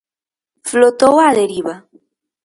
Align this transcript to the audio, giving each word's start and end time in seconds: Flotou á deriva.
Flotou 0.69 1.15
á 1.25 1.27
deriva. 1.39 1.75